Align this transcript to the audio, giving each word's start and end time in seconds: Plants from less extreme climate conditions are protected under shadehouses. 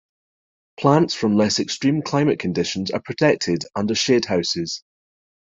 Plants 0.79 1.13
from 1.13 1.37
less 1.37 1.59
extreme 1.59 2.01
climate 2.01 2.39
conditions 2.39 2.89
are 2.89 3.03
protected 3.03 3.65
under 3.75 3.93
shadehouses. 3.93 4.81